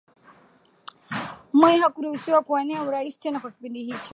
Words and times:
Moi 1.53 1.77
hakuruhusiwa 1.81 2.43
kuwania 2.43 2.83
urais 2.83 3.19
tena 3.19 3.39
kwa 3.39 3.51
kipindi 3.51 3.83
hicho 3.83 4.09